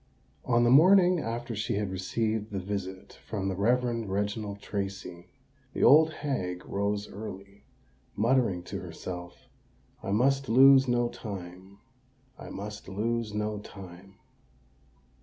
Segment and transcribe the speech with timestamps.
[0.45, 5.27] On the morning after she had received the visit from the Reverend Reginald Tracy,
[5.73, 7.65] the old hag rose early,
[8.15, 9.47] muttering to herself,
[10.01, 14.15] "I must lose no time—I must lose no time."